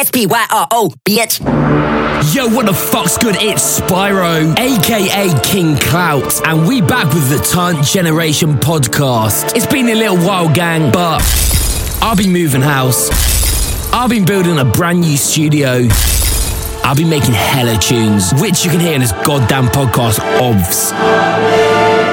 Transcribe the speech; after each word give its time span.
S-P-Y-R-O, 0.00 0.94
bitch. 1.04 1.40
Yo, 2.34 2.48
what 2.48 2.64
the 2.64 2.72
fuck's 2.72 3.18
good? 3.18 3.36
It's 3.38 3.80
Spyro, 3.80 4.58
aka 4.58 5.40
King 5.42 5.76
Clout, 5.76 6.40
and 6.46 6.66
we 6.66 6.80
back 6.80 7.12
with 7.12 7.28
the 7.28 7.36
Tant 7.36 7.84
Generation 7.84 8.54
podcast. 8.54 9.54
It's 9.54 9.66
been 9.66 9.90
a 9.90 9.94
little 9.94 10.16
while, 10.16 10.50
gang, 10.54 10.90
but 10.90 11.20
I've 12.00 12.16
been 12.16 12.32
moving 12.32 12.62
house. 12.62 13.10
I've 13.92 14.08
been 14.08 14.24
building 14.24 14.58
a 14.58 14.64
brand 14.64 15.02
new 15.02 15.18
studio. 15.18 15.86
I've 16.82 16.96
been 16.96 17.10
making 17.10 17.34
hella 17.34 17.76
tunes, 17.76 18.32
which 18.40 18.64
you 18.64 18.70
can 18.70 18.80
hear 18.80 18.94
in 18.94 19.02
this 19.02 19.12
goddamn 19.12 19.66
podcast, 19.66 20.18
OVS. 20.40 20.94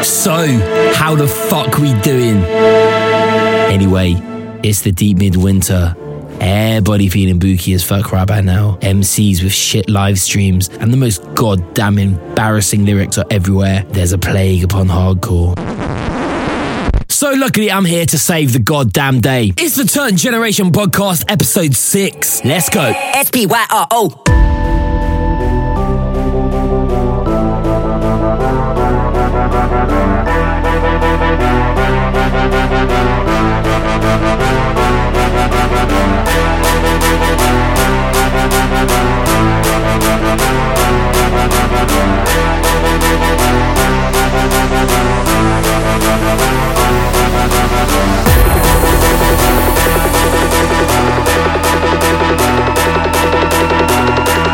So, 0.04 0.46
how 0.94 1.16
the 1.16 1.26
fuck 1.26 1.78
we 1.78 1.94
doing? 2.02 2.44
Anyway, 3.72 4.16
it's 4.62 4.82
the 4.82 4.92
deep 4.92 5.20
midwinter. 5.20 5.96
Everybody 6.40 7.10
feeling 7.10 7.40
booky 7.40 7.74
as 7.74 7.84
fuck 7.84 8.12
right 8.12 8.27
by 8.27 8.41
now. 8.41 8.78
MCs 8.82 9.44
with 9.44 9.54
shit 9.54 9.90
live 9.90 10.20
streams 10.20 10.70
and 10.70 10.94
the 10.94 10.98
most 10.98 11.23
goddamn 11.34 11.98
embarrassing 11.98 12.86
lyrics 12.86 13.18
are 13.18 13.26
everywhere. 13.32 13.84
There's 13.90 14.14
a 14.14 14.18
plague 14.18 14.64
upon 14.64 14.88
hardcore. 14.88 15.55
So 17.09 17.31
luckily 17.31 17.72
I'm 17.72 17.86
here 17.86 18.05
to 18.05 18.18
save 18.20 18.54
the 18.54 18.59
goddamn 18.59 19.22
day. 19.22 19.52
It's 19.58 19.76
the 19.76 19.86
Turn 19.86 20.16
Generation 20.18 20.72
Podcast 20.72 21.26
episode 21.28 21.76
6. 21.76 22.45
Let's 22.45 22.70
go. 22.70 22.94
S-P-Y-R-O. 40.28 40.58
Everybody 54.20 54.47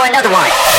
for 0.00 0.06
another 0.06 0.30
one. 0.30 0.69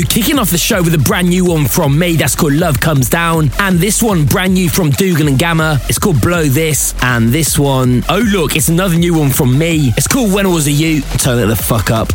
Kicking 0.00 0.38
off 0.38 0.50
the 0.50 0.56
show 0.56 0.82
with 0.82 0.94
a 0.94 0.98
brand 0.98 1.28
new 1.28 1.44
one 1.44 1.66
from 1.66 1.98
me 1.98 2.16
that's 2.16 2.34
called 2.34 2.54
Love 2.54 2.80
Comes 2.80 3.10
Down. 3.10 3.50
And 3.58 3.78
this 3.78 4.02
one, 4.02 4.24
brand 4.24 4.54
new 4.54 4.70
from 4.70 4.88
Dougal 4.88 5.28
and 5.28 5.38
Gammer. 5.38 5.78
It's 5.86 5.98
called 5.98 6.22
Blow 6.22 6.44
This. 6.44 6.94
And 7.02 7.28
this 7.28 7.58
one, 7.58 8.02
oh 8.08 8.24
look, 8.32 8.56
it's 8.56 8.68
another 8.68 8.96
new 8.96 9.18
one 9.18 9.28
from 9.28 9.58
me. 9.58 9.92
It's 9.98 10.08
called 10.08 10.32
When 10.32 10.46
I 10.46 10.48
Was 10.48 10.66
a 10.66 10.72
You. 10.72 11.02
Turn 11.18 11.38
it 11.38 11.46
the 11.46 11.56
fuck 11.56 11.90
up. 11.90 12.08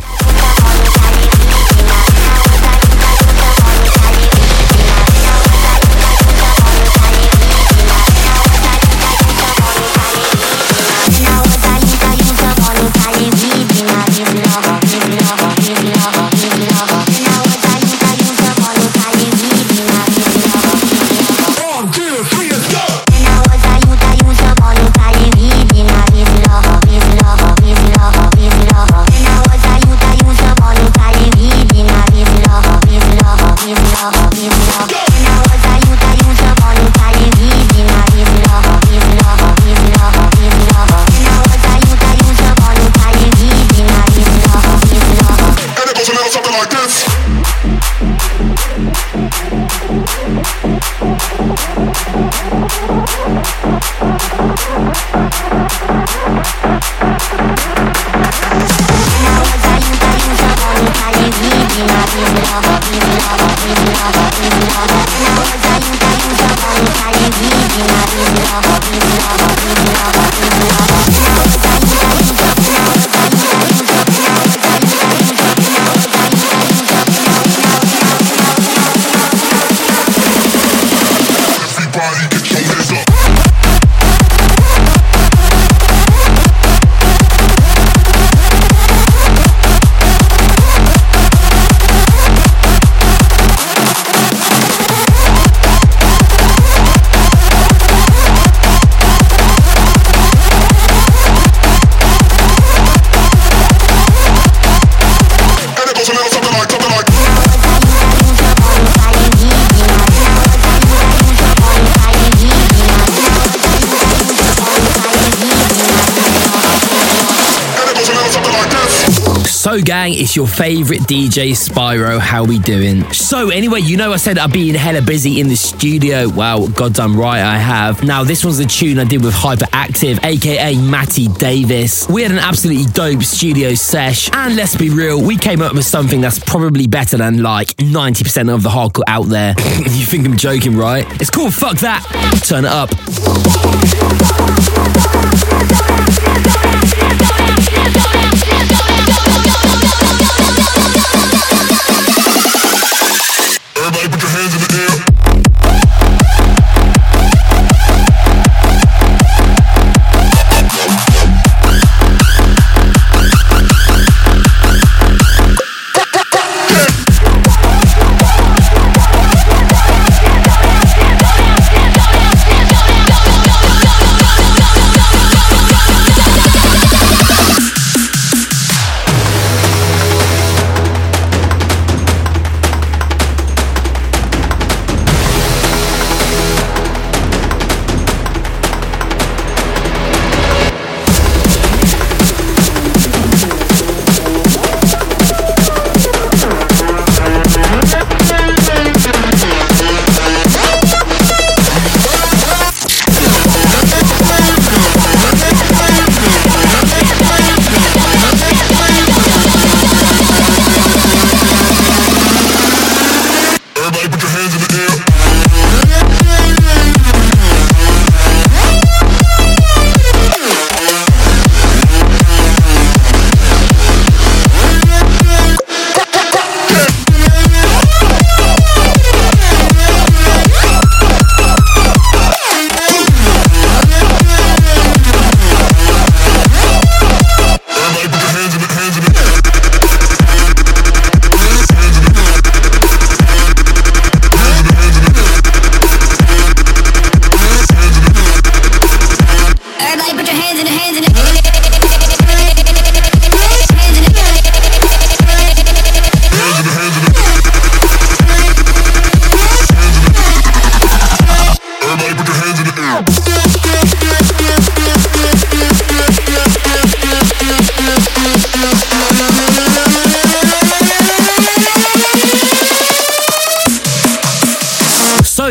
It's 120.28 120.36
your 120.36 120.46
favorite 120.46 121.00
DJ 121.00 121.52
Spyro. 121.52 122.18
How 122.18 122.44
we 122.44 122.58
doing? 122.58 123.10
So, 123.14 123.48
anyway, 123.48 123.80
you 123.80 123.96
know 123.96 124.12
I 124.12 124.18
said 124.18 124.36
I'd 124.36 124.52
be 124.52 124.76
hella 124.76 125.00
busy 125.00 125.40
in 125.40 125.48
the 125.48 125.56
studio. 125.56 126.28
Well, 126.28 126.68
goddamn 126.68 127.18
right 127.18 127.40
I 127.40 127.56
have. 127.56 128.04
Now, 128.04 128.24
this 128.24 128.44
one's 128.44 128.58
a 128.58 128.66
tune 128.66 128.98
I 128.98 129.04
did 129.04 129.24
with 129.24 129.32
Hyperactive, 129.32 130.22
aka 130.22 130.76
Matty 130.76 131.28
Davis. 131.28 132.06
We 132.10 132.24
had 132.24 132.32
an 132.32 132.40
absolutely 132.40 132.84
dope 132.92 133.22
studio 133.22 133.72
sesh, 133.72 134.28
and 134.34 134.54
let's 134.54 134.76
be 134.76 134.90
real, 134.90 135.18
we 135.18 135.38
came 135.38 135.62
up 135.62 135.72
with 135.72 135.86
something 135.86 136.20
that's 136.20 136.38
probably 136.38 136.86
better 136.86 137.16
than 137.16 137.42
like 137.42 137.68
90% 137.76 138.54
of 138.54 138.62
the 138.62 138.68
hardcore 138.68 139.04
out 139.06 139.28
there. 139.28 139.54
you 139.78 140.04
think 140.04 140.26
I'm 140.26 140.36
joking, 140.36 140.76
right? 140.76 141.06
It's 141.22 141.30
called 141.30 141.54
Fuck 141.54 141.78
That. 141.78 142.04
Turn 142.44 142.66
it 142.66 142.70
up. 142.70 142.90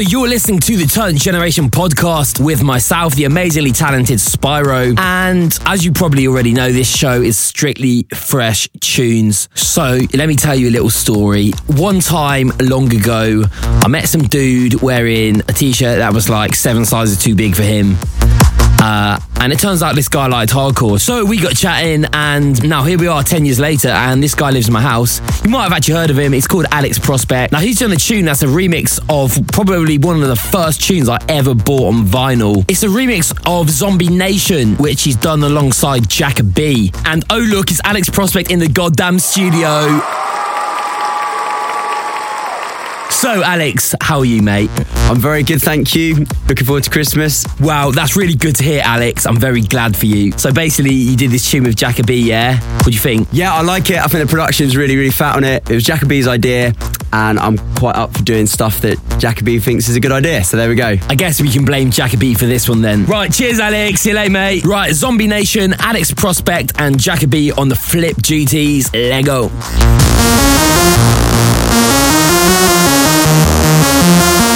Listening 0.06 0.60
to 0.60 0.78
the 0.78 0.86
Turn 0.86 1.18
Generation 1.18 1.72
podcast 1.72 2.40
with 2.40 2.62
myself, 2.62 3.16
the 3.16 3.24
amazingly 3.24 3.72
talented 3.72 4.20
Spyro. 4.20 4.96
And 5.00 5.58
as 5.66 5.84
you 5.84 5.92
probably 5.92 6.28
already 6.28 6.54
know, 6.54 6.72
this 6.72 6.88
show 6.88 7.20
is 7.20 7.36
strictly 7.36 8.06
fresh 8.14 8.70
tunes. 8.80 9.50
So 9.56 10.00
let 10.14 10.28
me 10.28 10.36
tell 10.36 10.54
you 10.54 10.70
a 10.70 10.72
little 10.72 10.92
story. 10.92 11.52
One 11.66 12.00
time 12.00 12.52
long 12.60 12.94
ago, 12.96 13.44
I 13.62 13.88
met 13.88 14.08
some 14.08 14.22
dude 14.22 14.84
wearing 14.84 15.40
a 15.40 15.54
t 15.54 15.74
shirt 15.74 15.98
that 15.98 16.14
was 16.14 16.30
like 16.30 16.54
seven 16.54 16.86
sizes 16.86 17.18
too 17.18 17.34
big 17.34 17.56
for 17.56 17.64
him. 17.64 17.98
Uh, 18.80 19.20
and 19.40 19.54
it 19.54 19.60
turns 19.60 19.82
out 19.82 19.96
this 19.96 20.10
guy 20.10 20.28
liked 20.28 20.52
hardcore. 20.52 21.00
So 21.00 21.26
we 21.26 21.40
got 21.40 21.56
chatting, 21.56 22.06
and 22.14 22.68
now 22.68 22.84
here 22.84 22.98
we 22.98 23.08
are 23.08 23.24
10 23.24 23.46
years 23.46 23.60
later, 23.60 23.90
and 23.90 24.22
this 24.22 24.36
guy 24.36 24.52
lives 24.52 24.68
in 24.68 24.74
my 24.74 24.82
house. 24.82 25.22
You 25.44 25.50
might 25.50 25.64
have 25.64 25.74
actually 25.74 25.96
heard 25.96 26.10
of 26.10 26.20
him. 26.20 26.34
It's 26.34 26.48
called 26.48 26.66
Alex 26.72 27.00
Prospect. 27.00 27.52
Now, 27.52 27.60
he's 27.60 27.80
done 27.80 27.92
a 27.92 27.96
tune 27.96 28.26
that's 28.26 28.44
a 28.44 28.48
remix 28.48 29.00
of 29.10 29.46
probably 29.48 29.98
one 29.98 30.22
of 30.22 30.28
the 30.28 30.36
first 30.36 30.82
tunes 30.82 31.10
I 31.10 31.20
ever 31.30 31.54
bought 31.54 31.94
on 31.94 32.06
vinyl. 32.06 32.66
It's 32.70 32.84
a 32.84 32.88
remix 32.88 33.34
of 33.46 33.70
Zombie 33.70 34.10
Nation, 34.10 34.76
which 34.76 35.04
he's 35.04 35.16
done 35.16 35.44
alongside 35.44 36.10
Jack 36.10 36.38
B. 36.54 36.92
And 37.06 37.24
oh, 37.30 37.40
look, 37.40 37.72
it's 37.72 37.82
Alex 37.84 38.10
Prospect 38.10 38.52
in 38.52 38.60
the 38.60 38.68
goddamn 38.68 39.20
studio. 39.20 40.02
So, 43.18 43.42
Alex, 43.42 43.96
how 44.00 44.20
are 44.20 44.26
you, 44.26 44.44
mate? 44.44 44.70
I'm 45.10 45.18
very 45.18 45.42
good, 45.42 45.60
thank 45.60 45.96
you. 45.96 46.28
Looking 46.48 46.68
forward 46.68 46.84
to 46.84 46.92
Christmas. 46.92 47.48
Wow, 47.60 47.90
that's 47.90 48.16
really 48.16 48.36
good 48.36 48.56
to 48.58 48.64
hear, 48.64 48.84
Alex. 48.86 49.26
I'm 49.26 49.38
very 49.38 49.62
glad 49.62 49.98
for 49.98 50.06
you. 50.06 50.34
So 50.34 50.54
basically, 50.54 50.94
you 50.94 51.18
did 51.18 51.32
this 51.32 51.50
tune 51.50 51.64
with 51.64 51.76
Jacoby, 51.76 52.18
yeah? 52.18 52.60
What 52.76 52.86
do 52.86 52.92
you 52.92 53.00
think? 53.00 53.28
Yeah, 53.32 53.56
I 53.56 53.64
like 53.64 53.90
it. 53.90 53.98
I 53.98 54.06
think 54.06 54.24
the 54.24 54.30
production's 54.30 54.78
really, 54.78 54.96
really 54.96 55.10
fat 55.10 55.36
on 55.36 55.44
it. 55.44 55.68
It 55.68 55.74
was 55.74 55.84
Jacoby's 55.84 56.28
idea, 56.28 56.76
and 57.12 57.40
I'm 57.40 57.58
quite 57.74 57.96
up 57.96 58.16
for 58.16 58.22
doing 58.22 58.46
stuff 58.46 58.82
that 58.82 59.00
Jacoby 59.18 59.58
thinks 59.58 59.90
is 59.90 59.96
a 59.96 60.00
good 60.00 60.12
idea. 60.12 60.44
So 60.44 60.56
there 60.56 60.70
we 60.70 60.76
go. 60.76 60.96
I 61.10 61.16
guess 61.16 61.42
we 61.42 61.50
can 61.50 61.66
blame 61.66 61.90
Jacoby 61.90 62.36
for 62.36 62.46
this 62.46 62.70
one 62.70 62.84
then. 62.84 63.06
Right, 63.06 63.34
cheers, 63.34 63.60
Alex. 63.60 64.02
See 64.02 64.10
you 64.10 64.16
later, 64.16 64.30
mate. 64.30 64.64
Right, 64.64 64.94
Zombie 64.94 65.26
Nation, 65.26 65.74
Alex 65.80 66.14
Prospect, 66.14 66.74
and 66.78 67.00
Jacoby 67.00 67.52
on 67.52 67.68
the 67.68 67.76
flip 67.76 68.18
duties. 68.18 68.94
Lego. 68.94 69.50
So, 73.68 74.47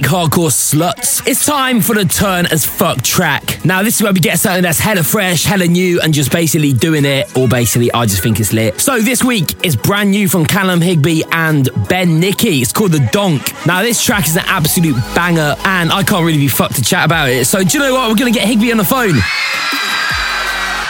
hardcore 0.00 0.48
sluts, 0.48 1.26
it's 1.26 1.44
time 1.44 1.82
for 1.82 1.94
the 1.94 2.06
turn 2.06 2.46
as 2.46 2.64
fuck 2.64 3.02
track. 3.02 3.62
Now, 3.62 3.82
this 3.82 3.96
is 3.96 4.02
where 4.02 4.12
we 4.12 4.20
get 4.20 4.38
something 4.38 4.62
that's 4.62 4.78
hella 4.78 5.02
fresh, 5.02 5.44
hella 5.44 5.66
new, 5.66 6.00
and 6.00 6.14
just 6.14 6.32
basically 6.32 6.72
doing 6.72 7.04
it, 7.04 7.36
or 7.36 7.46
basically, 7.46 7.92
I 7.92 8.06
just 8.06 8.22
think 8.22 8.40
it's 8.40 8.54
lit. 8.54 8.80
So, 8.80 9.00
this 9.00 9.22
week 9.22 9.66
is 9.66 9.76
brand 9.76 10.10
new 10.10 10.28
from 10.28 10.46
Callum 10.46 10.80
Higby 10.80 11.24
and 11.30 11.68
Ben 11.88 12.18
Nicky. 12.18 12.62
It's 12.62 12.72
called 12.72 12.92
The 12.92 13.06
Donk. 13.12 13.42
Now, 13.66 13.82
this 13.82 14.02
track 14.02 14.26
is 14.26 14.36
an 14.36 14.44
absolute 14.46 14.96
banger, 15.14 15.54
and 15.64 15.92
I 15.92 16.02
can't 16.02 16.24
really 16.24 16.38
be 16.38 16.48
fucked 16.48 16.76
to 16.76 16.82
chat 16.82 17.04
about 17.04 17.28
it. 17.28 17.46
So, 17.46 17.62
do 17.62 17.76
you 17.76 17.84
know 17.84 17.92
what? 17.92 18.08
We're 18.08 18.16
gonna 18.16 18.30
get 18.30 18.48
Higby 18.48 18.70
on 18.72 18.78
the 18.78 18.84
phone. 18.84 19.14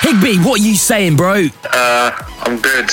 Higby, 0.02 0.38
what 0.44 0.61
are 0.61 0.62
you 0.62 0.76
saying, 0.76 1.16
bro? 1.16 1.49
Uh, 1.64 2.11
I'm 2.40 2.61
good. 2.61 2.90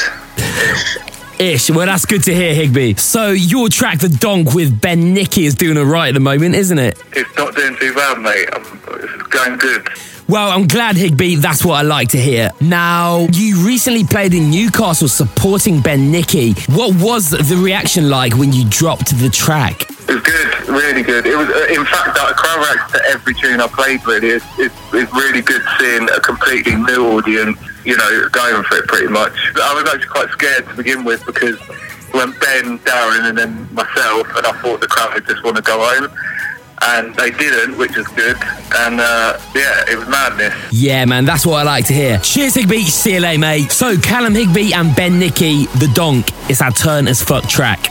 Ish. 1.40 1.70
Well, 1.72 1.86
that's 1.86 2.06
good 2.06 2.24
to 2.26 2.36
hear, 2.36 2.54
Higby. 2.54 2.96
So, 2.96 3.30
your 3.30 3.70
track, 3.70 4.00
The 4.00 4.10
Donk, 4.10 4.54
with 4.54 4.82
Ben 4.82 5.14
Nicky, 5.14 5.46
is 5.46 5.56
doing 5.56 5.78
all 5.78 5.86
right 5.86 6.10
at 6.10 6.14
the 6.14 6.20
moment, 6.20 6.54
isn't 6.56 6.78
it? 6.78 7.02
It's 7.14 7.34
not 7.38 7.56
doing 7.56 7.78
too 7.78 7.94
bad, 7.94 8.20
mate. 8.20 8.50
It's 8.52 9.24
going 9.28 9.58
good. 9.58 9.88
Well, 10.30 10.52
I'm 10.52 10.68
glad, 10.68 10.96
Higby. 10.96 11.38
That's 11.38 11.66
what 11.66 11.74
I 11.74 11.82
like 11.82 12.10
to 12.10 12.20
hear. 12.20 12.52
Now, 12.62 13.26
you 13.34 13.66
recently 13.66 14.04
played 14.04 14.36
in 14.36 14.52
Newcastle 14.52 15.08
supporting 15.08 15.82
Ben 15.82 16.12
Nicky. 16.12 16.54
What 16.70 16.94
was 17.02 17.32
the 17.32 17.60
reaction 17.60 18.12
like 18.12 18.36
when 18.36 18.54
you 18.54 18.64
dropped 18.70 19.10
the 19.18 19.30
track? 19.30 19.90
It 19.90 20.14
was 20.14 20.22
good, 20.22 20.70
really 20.70 21.02
good. 21.02 21.26
It 21.26 21.36
was, 21.36 21.50
uh, 21.50 21.74
in 21.74 21.84
fact, 21.84 22.14
that 22.14 22.36
crowd 22.38 22.60
reacts 22.60 22.92
to 22.94 23.02
every 23.10 23.34
tune 23.34 23.60
I 23.60 23.66
played. 23.66 24.06
Really, 24.06 24.28
it's, 24.28 24.46
it's, 24.60 24.76
it's 24.94 25.12
really 25.14 25.42
good 25.42 25.64
seeing 25.80 26.08
a 26.12 26.20
completely 26.20 26.76
new 26.76 27.08
audience, 27.18 27.58
you 27.84 27.98
know, 27.98 28.30
going 28.30 28.64
for 28.66 28.78
it 28.78 28.88
pretty 28.88 29.08
much. 29.08 29.34
I 29.56 29.74
was 29.74 29.92
actually 29.92 30.10
quite 30.10 30.30
scared 30.30 30.68
to 30.68 30.76
begin 30.76 31.06
with 31.06 31.26
because 31.26 31.58
when 32.14 32.38
Ben, 32.38 32.78
Darren, 32.86 33.30
and 33.30 33.36
then 33.36 33.68
myself, 33.74 34.28
and 34.38 34.46
I 34.46 34.52
thought 34.62 34.80
the 34.80 34.88
crowd 34.88 35.16
would 35.16 35.26
just 35.26 35.44
want 35.44 35.56
to 35.56 35.64
go 35.64 35.80
home. 35.82 36.12
And 36.82 37.14
they 37.16 37.32
didn't, 37.32 37.78
which 37.78 37.96
was 37.96 38.08
good. 38.08 38.38
And 38.78 39.00
uh, 39.00 39.40
yeah, 39.54 39.84
it 39.90 39.98
was 39.98 40.08
madness. 40.08 40.54
Yeah, 40.72 41.06
man, 41.06 41.26
that's 41.26 41.46
what 41.46 41.56
I 41.60 41.64
like 41.64 41.86
to 41.88 41.94
hear. 41.94 42.20
Cheers, 42.20 42.56
Higby. 42.56 42.84
See 42.84 43.14
you 43.16 43.20
later, 43.20 43.40
mate. 43.40 43.72
So, 43.72 43.98
Callum 43.98 44.34
Higby 44.34 44.74
and 44.74 44.96
Ben 44.96 45.20
Nicky, 45.20 45.66
The 45.66 45.92
Donk. 45.94 46.30
It's 46.50 46.62
our 46.62 46.72
turn 46.72 47.08
as 47.08 47.22
fuck 47.22 47.48
track. 47.48 47.90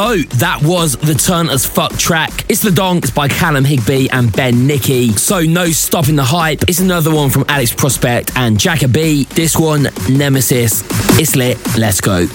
So 0.00 0.16
that 0.38 0.62
was 0.62 0.96
the 0.96 1.12
Turn 1.12 1.50
as 1.50 1.66
Fuck 1.66 1.94
track. 1.98 2.46
It's 2.48 2.62
the 2.62 2.70
Donks 2.70 3.10
by 3.10 3.28
Callum 3.28 3.66
Higby 3.66 4.08
and 4.10 4.32
Ben 4.32 4.66
Nicky. 4.66 5.12
So 5.12 5.42
no 5.42 5.66
stopping 5.66 6.16
the 6.16 6.24
hype. 6.24 6.62
It's 6.68 6.80
another 6.80 7.14
one 7.14 7.28
from 7.28 7.44
Alex 7.48 7.74
Prospect 7.74 8.34
and 8.34 8.58
Jacoby. 8.58 9.24
This 9.24 9.58
one, 9.58 9.88
Nemesis. 10.08 10.82
It's 11.20 11.36
lit. 11.36 11.58
Let's 11.76 12.00
go. 12.00 12.26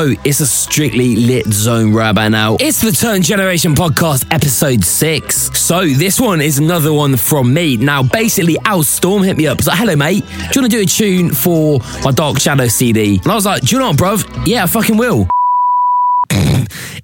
So 0.00 0.14
it's 0.24 0.40
a 0.40 0.46
strictly 0.46 1.14
lit 1.14 1.44
zone 1.48 1.92
about 1.92 2.30
now. 2.30 2.56
It's 2.58 2.80
the 2.80 2.90
Turn 2.90 3.20
Generation 3.20 3.74
Podcast, 3.74 4.26
episode 4.30 4.82
six. 4.82 5.50
So 5.58 5.84
this 5.84 6.18
one 6.18 6.40
is 6.40 6.58
another 6.58 6.90
one 6.90 7.18
from 7.18 7.52
me. 7.52 7.76
Now, 7.76 8.02
basically, 8.02 8.56
Al 8.64 8.82
Storm 8.82 9.22
hit 9.22 9.36
me 9.36 9.46
up. 9.46 9.58
He's 9.58 9.66
like, 9.66 9.76
hello, 9.76 9.96
mate. 9.96 10.24
Do 10.24 10.32
you 10.32 10.62
want 10.62 10.72
to 10.72 10.78
do 10.78 10.80
a 10.80 10.86
tune 10.86 11.34
for 11.34 11.80
my 12.02 12.12
Dark 12.12 12.40
Shadow 12.40 12.68
CD? 12.68 13.20
And 13.22 13.26
I 13.30 13.34
was 13.34 13.44
like, 13.44 13.60
do 13.60 13.76
you 13.76 13.78
know 13.78 13.88
what, 13.88 13.98
bruv? 13.98 14.46
Yeah, 14.46 14.62
I 14.62 14.68
fucking 14.68 14.96
will. 14.96 15.28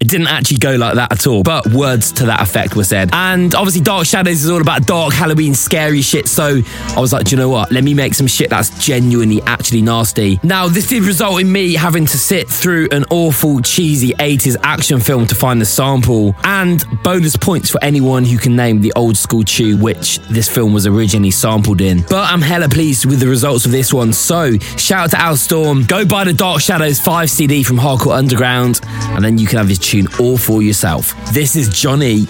It 0.01 0.09
didn't 0.09 0.29
actually 0.29 0.59
go 0.59 0.77
like 0.77 0.95
that 0.95 1.13
at 1.13 1.27
all, 1.27 1.43
but 1.43 1.67
words 1.69 2.13
to 2.13 2.27
that 2.27 2.41
effect 2.41 2.77
were 2.77 2.85
said. 2.85 3.11
And 3.13 3.55
obviously, 3.55 3.83
Dark 3.83 4.07
Shadows 4.07 4.45
is 4.45 4.51
all 4.51 4.61
about 4.61 4.87
dark 4.87 5.13
Halloween, 5.13 5.55
scary 5.55 6.03
shit. 6.03 6.29
So 6.29 6.61
I 6.89 7.01
was 7.01 7.13
like, 7.13 7.25
do 7.25 7.31
you 7.33 7.37
know 7.37 7.49
what? 7.49 7.73
Let 7.73 7.85
me 7.85 7.95
make 7.95 8.15
some 8.15 8.27
shit 8.27 8.51
that's 8.51 8.85
genuinely 8.85 9.41
actually 9.43 9.83
nasty. 9.83 10.39
Now, 10.43 10.69
this 10.69 10.89
did 10.89 11.03
result 11.05 11.41
in 11.41 11.51
me 11.51 11.75
having 11.75 12.07
to 12.07 12.19
sit 12.19 12.49
through 12.49 12.89
an 12.93 13.05
awful, 13.11 13.61
cheesy 13.61 14.13
80s 14.15 14.57
action 14.63 15.01
film 15.01 15.27
to 15.27 15.35
find 15.35 15.61
the 15.61 15.65
sample, 15.65 16.35
and 16.45 16.85
bonus 17.03 17.37
points 17.37 17.71
for 17.71 17.83
anyone 17.83 18.25
who 18.25 18.39
can 18.39 18.57
name 18.57 18.81
the 18.81 18.93
old 18.97 19.17
school 19.17 19.43
tune 19.43 19.81
which 19.81 20.19
this 20.31 20.49
film 20.49 20.73
was 20.73 20.87
originally 20.87 21.31
sampled 21.31 21.81
in. 21.81 22.03
But 22.03 22.33
I'm 22.33 22.43
hella 22.43 22.69
pleased 22.69 23.07
with 23.07 23.21
the 23.21 23.29
results 23.29 23.67
of 23.67 23.73
this 23.73 23.93
one. 23.93 24.13
So 24.13 24.59
shout 24.59 25.07
out 25.07 25.11
to 25.11 25.21
Al 25.21 25.37
Storm. 25.37 25.85
Go 25.85 26.05
buy 26.05 26.25
the 26.25 26.33
Dark 26.33 26.61
Shadows 26.61 26.99
5 27.01 27.31
CD 27.31 27.63
from 27.63 27.77
Hardcore 27.77 28.17
Underground, 28.17 28.81
and 28.85 29.25
then 29.25 29.39
you 29.39 29.47
can 29.47 29.56
have 29.57 29.69
his 29.69 29.79
tune 29.79 30.07
all 30.21 30.37
for 30.37 30.63
yourself. 30.63 31.15
This 31.33 31.57
is 31.57 31.69
Johnny. 31.69 32.27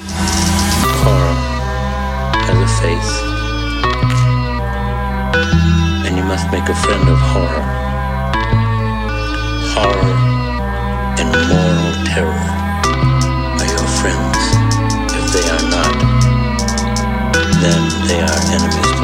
Horror 1.02 1.34
has 2.46 2.56
a 2.56 2.70
face. 2.82 3.12
And 6.06 6.16
you 6.16 6.24
must 6.24 6.50
make 6.52 6.68
a 6.68 6.74
friend 6.74 7.08
of 7.08 7.18
horror. 7.18 7.64
Horror 9.74 10.16
and 11.18 11.28
moral 11.50 11.92
terror 12.06 12.46
are 13.58 13.70
your 13.74 13.88
friends. 14.00 14.38
If 15.18 15.26
they 15.34 15.46
are 15.50 15.66
not, 15.70 15.96
then 17.60 17.82
they 18.08 18.20
are 18.20 18.40
enemies 18.54 18.95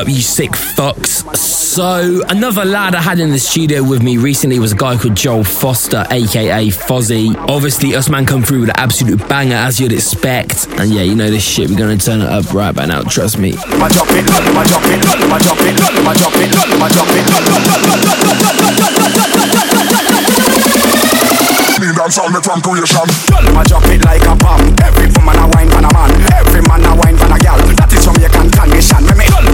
up, 0.00 0.08
you 0.08 0.22
sick 0.22 0.52
fucks? 0.52 1.36
So, 1.36 2.22
another 2.28 2.64
lad 2.64 2.94
I 2.94 3.02
had 3.02 3.18
in 3.20 3.30
the 3.30 3.38
studio 3.38 3.82
with 3.82 4.02
me 4.02 4.16
recently 4.16 4.58
was 4.58 4.72
a 4.72 4.76
guy 4.76 4.96
called 4.96 5.14
Joel 5.14 5.44
Foster, 5.44 6.06
aka 6.10 6.68
Fozzy. 6.68 7.36
Obviously, 7.48 7.94
us 7.94 8.08
man 8.08 8.24
come 8.24 8.42
through 8.42 8.60
with 8.60 8.70
an 8.70 8.76
absolute 8.78 9.28
banger, 9.28 9.56
as 9.56 9.78
you'd 9.78 9.92
expect. 9.92 10.66
And 10.78 10.90
yeah, 10.90 11.02
you 11.02 11.14
know 11.14 11.30
this 11.30 11.44
shit, 11.44 11.68
we're 11.68 11.78
gonna 11.78 11.98
turn 11.98 12.22
it 12.22 12.28
up 12.28 12.52
right 12.54 12.74
by 12.74 12.86
now, 12.86 13.02
trust 13.02 13.38
me. 13.38 13.50
It, 13.50 13.60
from 22.50 22.62
like 24.04 24.26
a 24.26 24.34
bomb. 24.36 24.74
Every 24.82 25.06
woman 25.16 25.36
a 25.36 25.46
wine 25.54 25.68
for 25.68 25.78
a 25.78 25.90
man. 25.92 26.10
Every 26.32 26.62
man 26.62 26.84
a 26.84 26.94
wine 26.96 27.16
for 27.16 27.26
a 27.26 27.38
gal. 27.38 27.58
That 27.76 27.92
is 27.92 28.04
Jamaican 28.04 28.50
condition. 28.50 29.09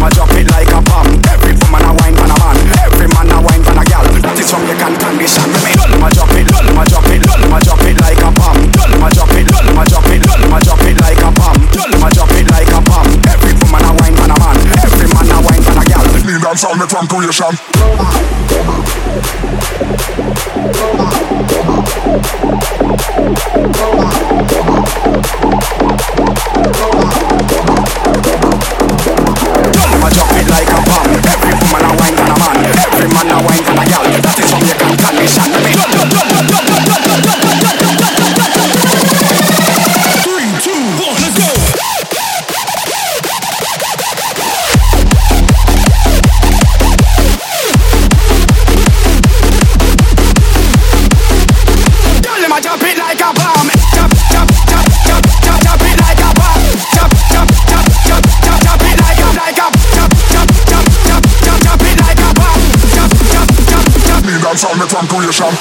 Ma 0.07 0.11
drop 0.15 0.31
it 0.39 0.47
like 0.55 0.71
a 0.71 0.79
bomb. 0.87 1.19
Every 1.27 1.51
woman 1.67 1.83
a 1.83 1.91
wine 1.99 2.15
for 2.15 2.31
a 2.31 2.37
man. 2.39 2.55
Every 2.79 3.11
man 3.11 3.27
a 3.27 3.43
wine 3.43 3.59
for 3.67 3.75
a 3.75 3.83
gal. 3.83 4.07
That 4.23 4.39
is 4.39 4.47
Jamaican 4.47 4.95
condition. 5.03 5.51
Me 5.67 5.75
me 5.75 5.99
ma 5.99 6.07
drop 6.15 6.31
it, 6.31 6.47
ma 6.79 6.87
drop 6.87 7.11
it, 7.11 7.27
ma 7.51 7.59
drop 7.59 7.83
it 7.83 7.99
like 7.99 8.23
a 8.23 8.31
bomb. 8.31 8.71
Ma 9.03 9.11
drop 9.11 9.35
it, 9.35 9.51
ma 9.75 9.83
drop 9.83 10.07
it, 10.07 10.23
ma 10.47 10.63
drop 10.63 10.79
it 10.87 10.95
like 11.03 11.19
a 11.19 11.31
bomb. 11.35 11.59
Ma 11.99 12.07
drop 12.15 12.31
it 12.39 12.47
like 12.55 12.71
a 12.71 12.79
bomb. 12.87 13.19
Every 13.27 13.51
woman 13.59 13.83
a 13.83 13.91
wine 13.99 14.15
for 14.15 14.31
a 14.31 14.37
man. 14.39 14.55
Every 14.79 15.11
man 15.11 15.27
a 15.27 15.43
wine 15.43 15.67
for 15.67 15.75
a 15.75 15.83
gal. 15.83 16.07
Dance 16.07 16.63
all 16.63 16.79
me 16.79 16.87
from 16.87 17.11
creation. 17.11 17.51
sound, 64.57 64.77
sound 64.77 64.79
mit 64.79 64.91
Tankulischam. 64.91 65.53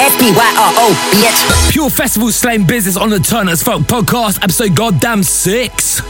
S-P-Y-R-O, 0.00 0.94
bitch. 1.12 1.70
Pure 1.70 1.90
Festival 1.90 2.32
Slaying 2.32 2.66
Business 2.66 2.96
on 2.96 3.10
the 3.10 3.18
Turn 3.18 3.48
as 3.48 3.62
Fuck 3.62 3.82
podcast, 3.82 4.42
episode 4.42 4.74
goddamn 4.74 5.22
six. 5.22 6.00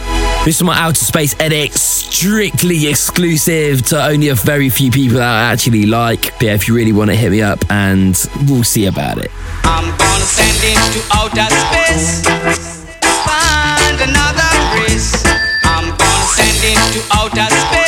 This 0.44 0.56
is 0.56 0.62
my 0.62 0.78
outer 0.78 0.94
space 0.94 1.34
edit, 1.40 1.72
strictly 1.72 2.88
exclusive 2.88 3.82
to 3.86 4.04
only 4.04 4.28
a 4.28 4.34
very 4.34 4.70
few 4.70 4.90
people 4.90 5.18
that 5.18 5.28
I 5.28 5.52
actually 5.52 5.86
like. 5.86 6.32
But 6.34 6.42
yeah, 6.42 6.54
if 6.54 6.68
you 6.68 6.74
really 6.74 6.92
want 6.92 7.10
to 7.10 7.16
hit 7.16 7.32
me 7.32 7.42
up, 7.42 7.64
and 7.68 8.16
we'll 8.46 8.64
see 8.64 8.86
about 8.86 9.18
it. 9.18 9.30
I'm 9.74 9.88
gonna 9.96 10.24
send 10.24 10.62
into 10.62 11.00
outer 11.14 11.48
space. 11.48 12.20
Find 13.24 14.00
another 14.02 14.50
race. 14.76 15.24
I'm 15.64 15.96
gonna 15.96 16.26
send 16.36 16.62
into 16.62 17.00
outer 17.16 17.48
space. 17.48 17.81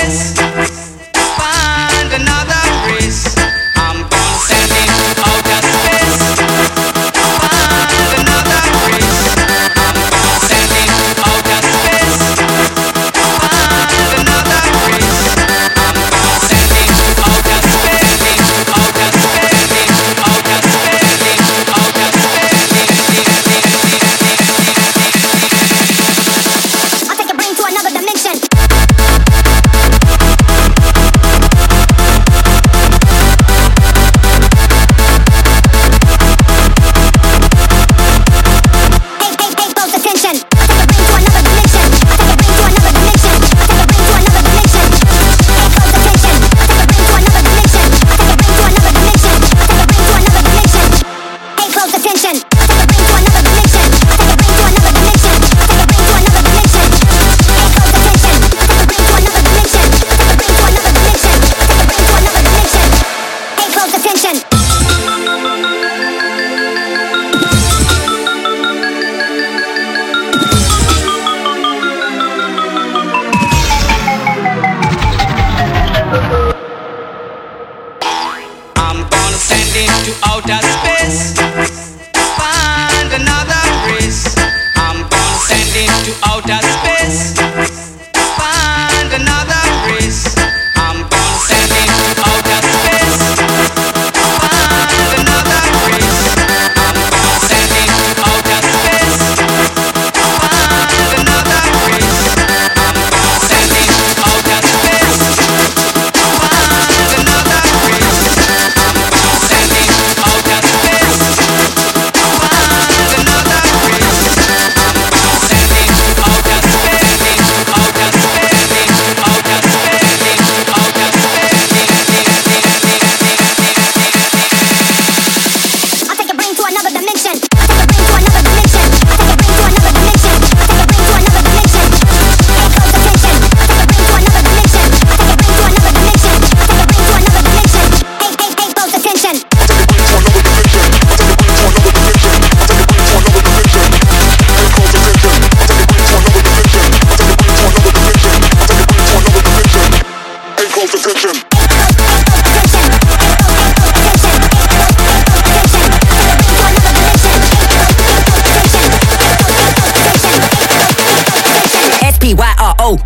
to 80.04 80.12
outer 80.26 80.60
space. 80.60 81.43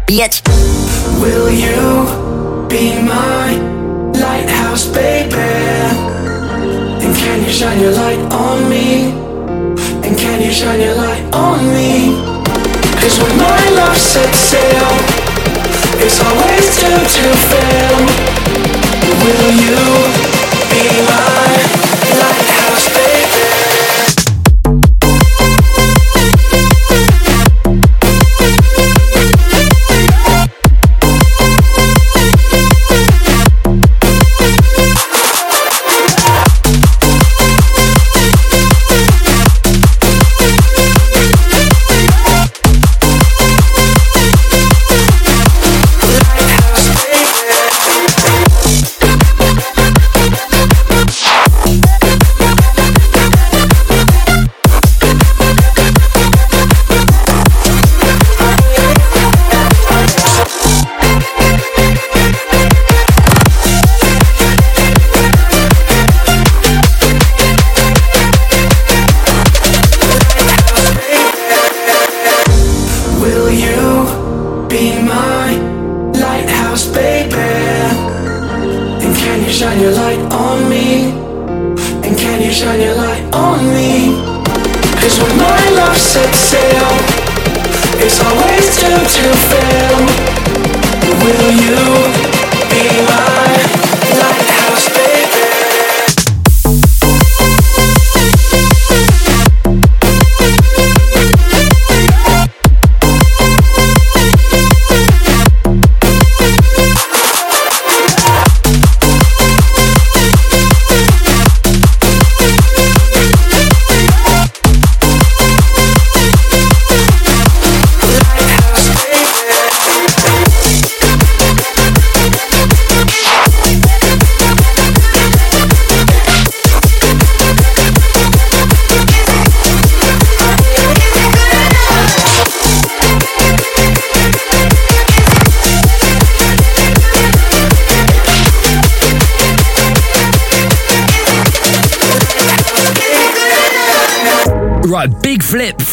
bitch. 0.08 0.47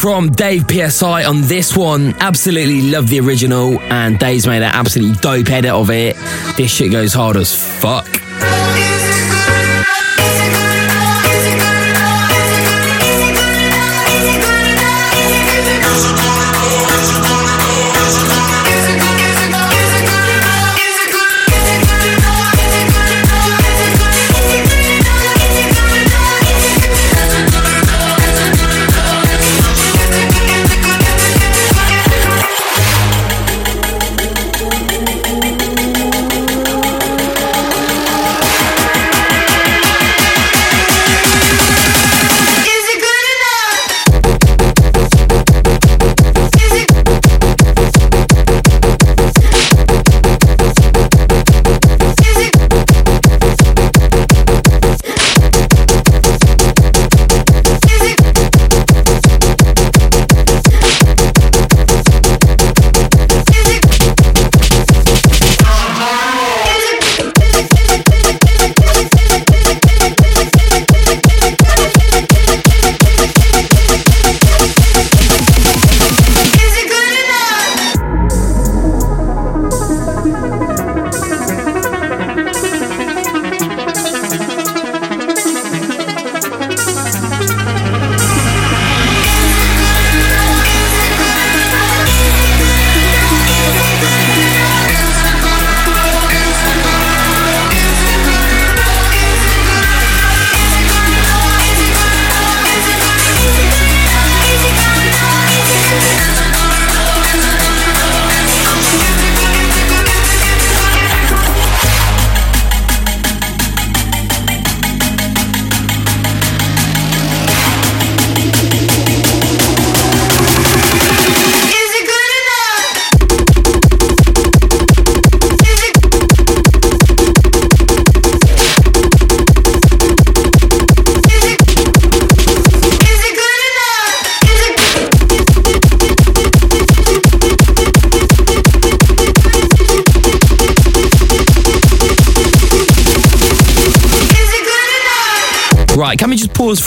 from 0.06 0.30
Dave 0.30 0.70
PSI 0.70 1.24
on 1.24 1.40
this 1.48 1.76
one. 1.76 2.14
Absolutely 2.20 2.92
love 2.92 3.08
the 3.08 3.18
original, 3.18 3.80
and 3.80 4.16
Dave's 4.20 4.46
made 4.46 4.58
an 4.58 4.70
absolutely 4.72 5.16
dope 5.16 5.50
edit 5.50 5.72
of 5.72 5.90
it. 5.90 6.14
This 6.56 6.72
shit 6.72 6.92
goes 6.92 7.12
hard 7.12 7.36
as 7.36 7.52
fuck. 7.52 8.15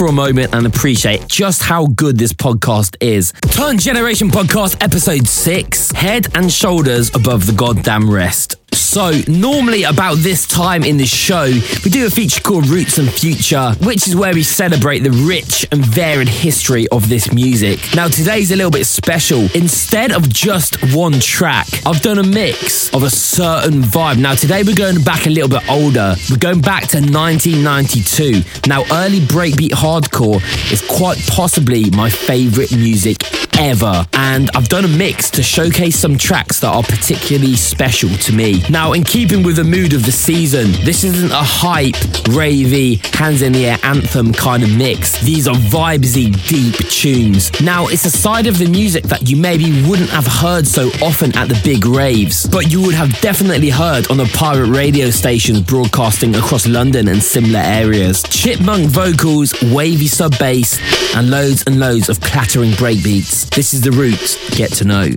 A 0.10 0.12
moment 0.12 0.54
and 0.56 0.66
appreciate 0.66 1.28
just 1.28 1.62
how 1.62 1.86
good 1.86 2.18
this 2.18 2.34
podcast 2.34 2.98
is? 3.00 3.32
Turn 3.52 3.78
Generation 3.78 4.30
Podcast 4.30 4.84
Episode 4.84 5.28
6 5.28 5.92
Head 5.92 6.28
and 6.36 6.52
Shoulders 6.52 7.14
Above 7.16 7.46
the 7.46 7.54
Goddamn 7.54 8.10
Rest. 8.10 8.56
So, 8.90 9.12
normally 9.28 9.84
about 9.84 10.16
this 10.18 10.48
time 10.48 10.84
in 10.84 10.98
the 10.98 11.06
show, 11.06 11.44
we 11.44 11.92
do 11.92 12.08
a 12.08 12.10
feature 12.10 12.42
called 12.42 12.68
Roots 12.68 12.98
and 12.98 13.08
Future, 13.08 13.76
which 13.84 14.08
is 14.08 14.16
where 14.16 14.34
we 14.34 14.42
celebrate 14.42 15.02
the 15.02 15.12
rich 15.12 15.64
and 15.72 15.86
varied 15.86 16.28
history 16.28 16.88
of 16.88 17.08
this 17.08 17.32
music. 17.32 17.80
Now, 17.96 18.08
today's 18.08 18.52
a 18.52 18.56
little 18.56 18.72
bit 18.72 18.88
special. 18.88 19.48
Instead 19.54 20.12
of 20.12 20.28
just 20.28 20.78
one 20.92 21.20
track, 21.20 21.68
I've 21.86 22.02
done 22.02 22.18
a 22.18 22.24
mix 22.24 22.92
of 22.92 23.04
a 23.04 23.12
certain 23.12 23.84
vibe. 23.84 24.18
Now, 24.18 24.34
today 24.34 24.64
we're 24.64 24.74
going 24.74 25.04
back 25.04 25.28
a 25.28 25.30
little 25.30 25.50
bit 25.50 25.70
older. 25.70 26.16
We're 26.32 26.38
going 26.38 26.62
back 26.62 26.88
to 26.88 26.98
1992. 26.98 28.42
Now, 28.68 28.86
early 28.92 29.20
breakbeat 29.20 29.70
hardcore 29.70 30.42
is 30.74 30.82
quite 30.82 31.20
possibly 31.28 31.92
my 31.92 32.10
favorite 32.10 32.72
music 32.72 33.22
ever. 33.60 34.08
And 34.14 34.50
I've 34.56 34.70
done 34.70 34.86
a 34.86 34.88
mix 34.88 35.30
to 35.32 35.44
showcase 35.44 35.98
some 35.98 36.18
tracks 36.18 36.62
that 36.62 36.74
are 36.74 36.84
particularly 36.84 37.56
special 37.56 38.10
to 38.10 38.34
me. 38.34 38.64
Now, 38.70 38.79
in 38.80 39.04
keeping 39.04 39.44
with 39.44 39.58
the 39.58 39.64
mood 39.64 39.94
of 39.94 40.06
the 40.06 40.12
season, 40.12 40.72
this 40.86 41.04
isn't 41.04 41.32
a 41.32 41.44
hype, 41.44 41.96
ravey, 42.32 42.98
hands 43.14 43.42
in 43.42 43.52
the 43.52 43.66
air 43.66 43.78
anthem 43.84 44.32
kind 44.32 44.64
of 44.64 44.76
mix. 44.76 45.20
These 45.22 45.50
are 45.50 45.56
vibesy, 45.56 46.32
deep 46.48 46.76
tunes. 46.88 47.52
Now, 47.62 47.88
it's 47.88 48.06
a 48.06 48.10
side 48.10 48.48
of 48.48 48.58
the 48.58 48.68
music 48.70 49.04
that 49.04 49.30
you 49.30 49.36
maybe 49.36 49.86
wouldn't 49.88 50.10
have 50.12 50.26
heard 50.26 50.66
so 50.66 50.88
often 51.04 51.38
at 51.38 51.50
the 51.50 51.60
big 51.62 51.86
raves, 51.86 52.48
but 52.48 52.72
you 52.72 52.82
would 52.82 52.96
have 52.96 53.12
definitely 53.20 53.70
heard 53.70 54.10
on 54.10 54.16
the 54.18 54.32
pirate 54.34 54.70
radio 54.70 55.10
stations 55.10 55.60
broadcasting 55.60 56.34
across 56.36 56.66
London 56.66 57.10
and 57.10 57.22
similar 57.22 57.60
areas. 57.60 58.24
Chipmunk 58.24 58.90
vocals, 58.90 59.54
wavy 59.74 60.08
sub 60.08 60.40
bass, 60.40 60.80
and 61.18 61.30
loads 61.30 61.64
and 61.68 61.82
loads 61.82 62.08
of 62.08 62.22
clattering 62.22 62.72
breakbeats. 62.72 63.50
This 63.50 63.74
is 63.74 63.82
the 63.82 63.92
roots. 63.92 64.38
Get 64.56 64.72
to 64.74 64.86
know. 64.86 65.10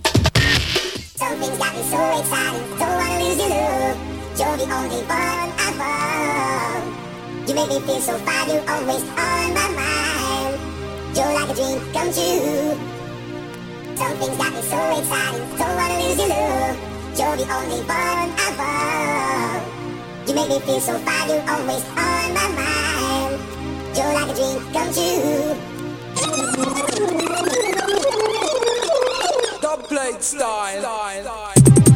Something's 1.14 1.56
got 1.58 1.76
me 1.76 1.82
so 1.82 2.18
excited, 2.18 2.61
me 7.72 7.80
feel 7.86 8.00
so 8.00 8.18
fine, 8.18 8.48
you're 8.48 8.70
always 8.70 9.02
on 9.02 9.54
my 9.54 9.68
mind. 9.80 10.52
You're 11.16 11.32
like 11.32 11.48
a 11.48 11.54
dream 11.54 11.78
come 11.92 12.12
true. 12.12 12.76
Something's 13.96 14.36
got 14.36 14.52
me 14.52 14.62
so 14.62 14.78
excited, 14.98 15.42
don't 15.58 15.76
wanna 15.78 15.96
lose 16.02 16.18
your 16.18 16.28
love. 16.28 16.76
You're 17.18 17.36
the 17.36 17.46
only 17.56 17.80
one 17.88 18.28
I 18.36 18.48
want. 18.60 19.62
You 20.28 20.34
make 20.34 20.48
me 20.48 20.58
feel 20.60 20.80
so 20.80 20.98
fine, 20.98 21.28
you're 21.28 21.44
always 21.48 21.84
on 21.96 22.34
my 22.36 22.48
mind. 22.60 23.40
You're 23.96 24.12
like 24.16 24.28
a 24.28 24.34
dream 24.34 24.58
come 24.72 24.90
true. 24.92 25.56
Dubplate 29.62 30.22
style. 30.22 31.52
Kick 31.54 31.91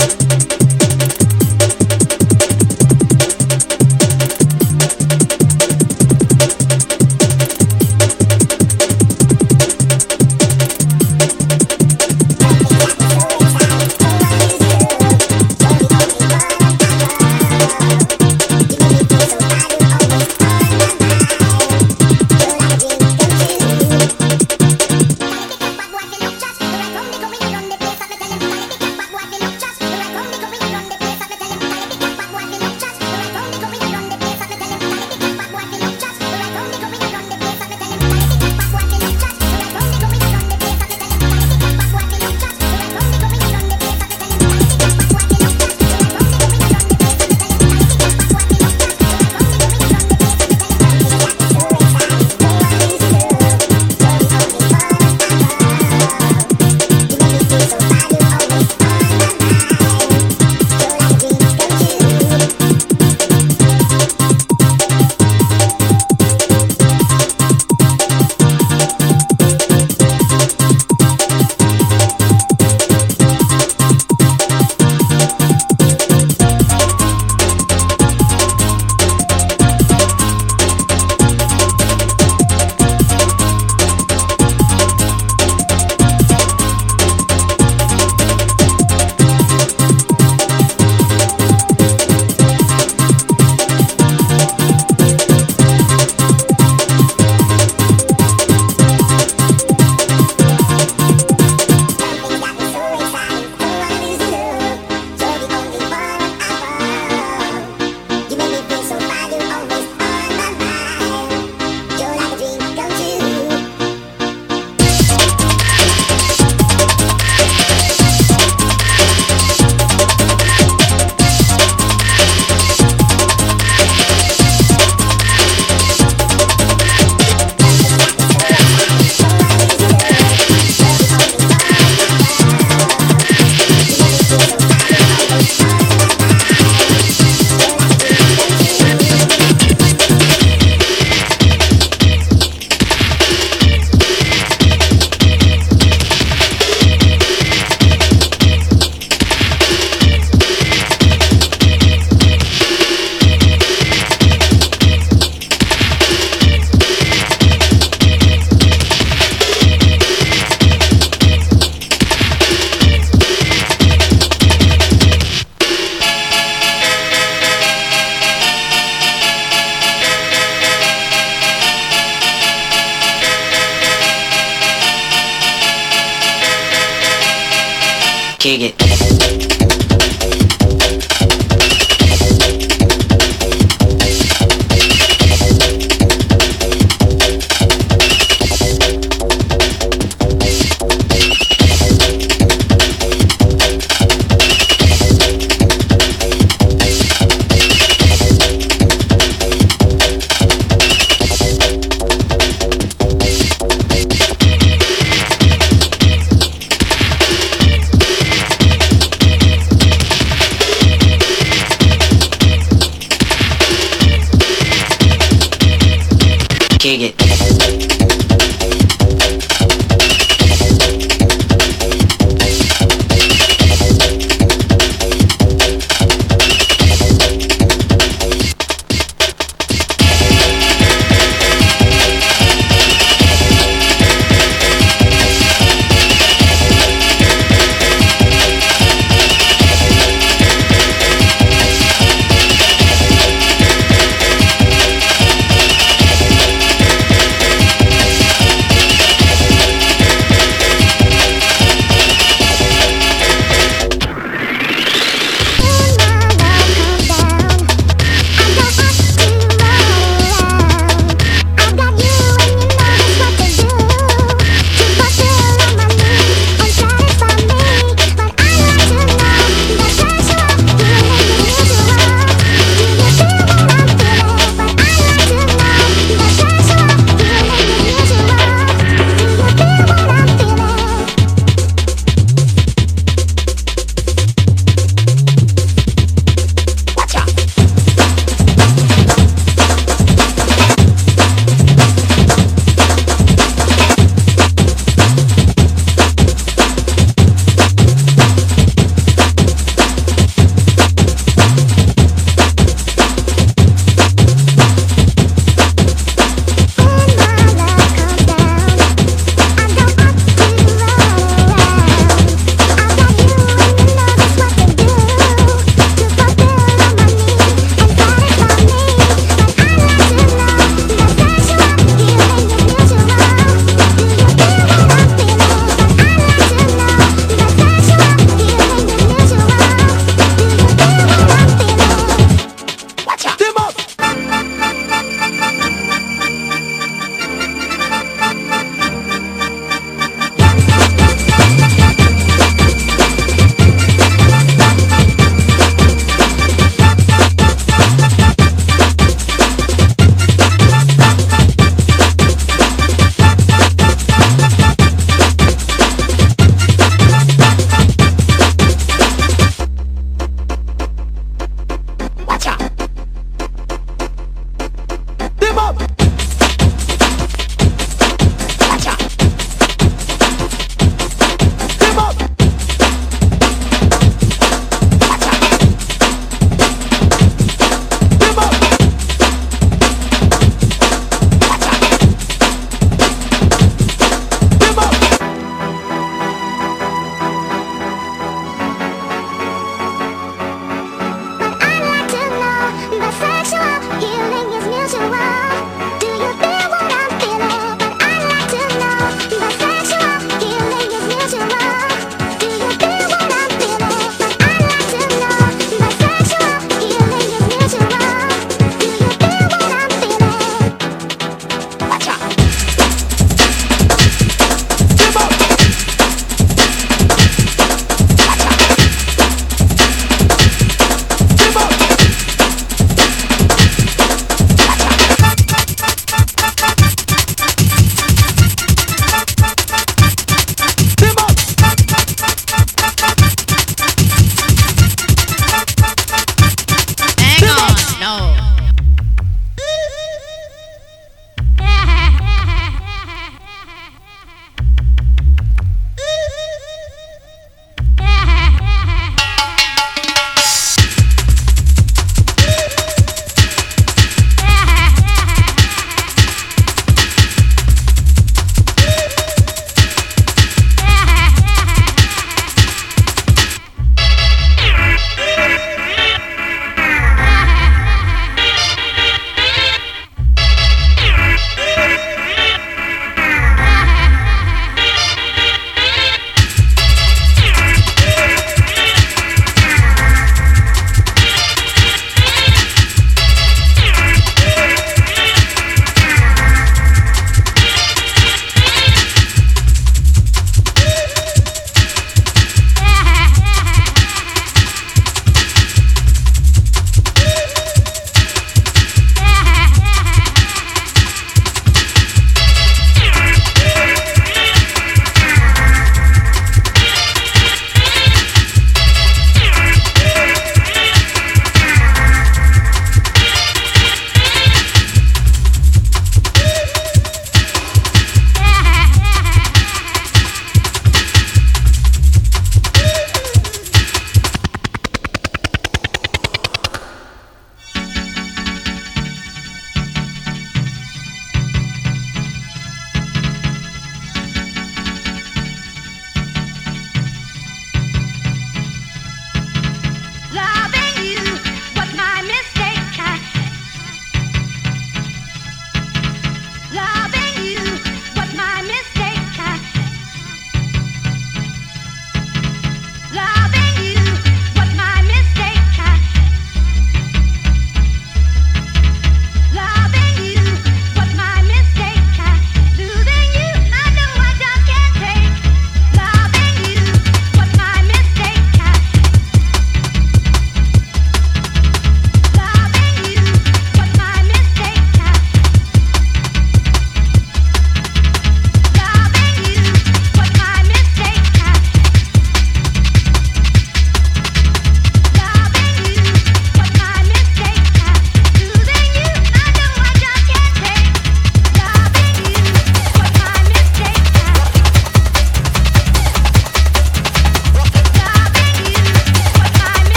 Kick 216.87 217.17
it. 217.21 217.26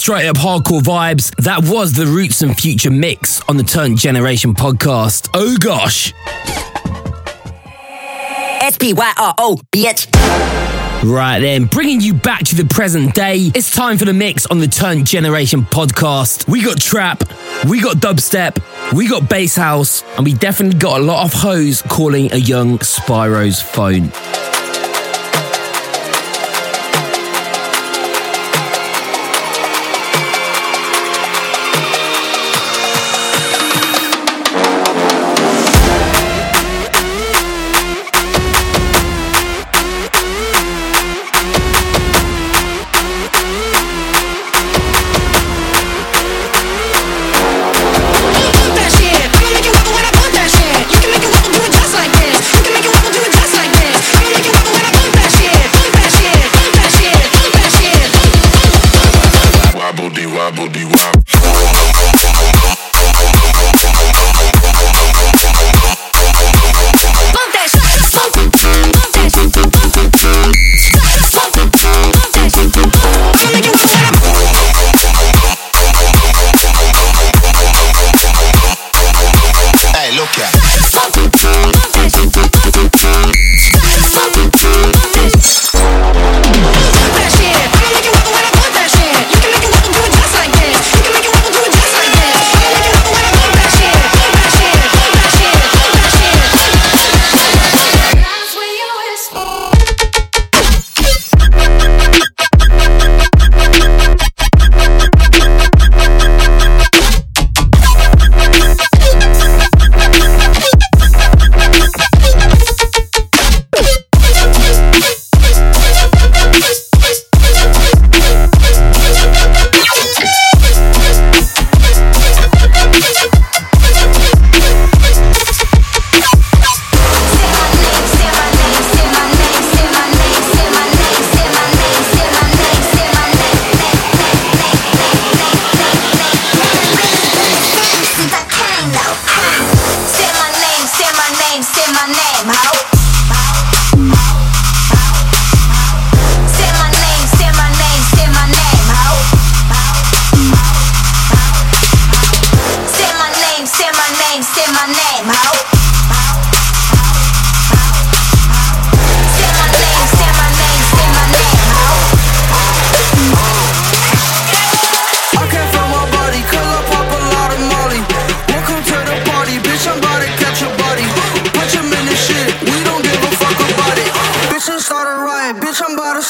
straight 0.00 0.26
up 0.26 0.36
hardcore 0.36 0.80
vibes. 0.80 1.34
That 1.36 1.62
was 1.62 1.92
the 1.92 2.06
Roots 2.06 2.40
and 2.40 2.58
Future 2.58 2.90
mix 2.90 3.42
on 3.48 3.58
the 3.58 3.62
Turn 3.62 3.96
Generation 3.96 4.54
podcast. 4.54 5.28
Oh 5.34 5.58
gosh. 5.58 6.14
S 8.62 8.78
P 8.78 8.94
Y 8.94 9.12
R 9.18 9.34
O 9.36 9.60
bitch. 9.70 10.08
Right 11.04 11.40
then, 11.40 11.66
bringing 11.66 12.00
you 12.00 12.14
back 12.14 12.44
to 12.44 12.54
the 12.54 12.64
present 12.64 13.14
day, 13.14 13.50
it's 13.54 13.74
time 13.74 13.98
for 13.98 14.06
the 14.06 14.12
mix 14.14 14.46
on 14.46 14.58
the 14.58 14.68
Turn 14.68 15.04
Generation 15.04 15.62
podcast. 15.62 16.48
We 16.48 16.62
got 16.62 16.80
trap, 16.80 17.22
we 17.68 17.80
got 17.80 17.96
dubstep, 17.96 18.62
we 18.94 19.06
got 19.06 19.28
bass 19.28 19.54
house, 19.54 20.02
and 20.16 20.24
we 20.24 20.32
definitely 20.32 20.78
got 20.78 21.00
a 21.00 21.04
lot 21.04 21.24
of 21.24 21.32
hoes 21.34 21.82
calling 21.82 22.32
a 22.32 22.36
young 22.36 22.78
Spyro's 22.78 23.60
phone. 23.60 24.10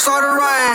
Started 0.00 0.28
right. 0.28 0.69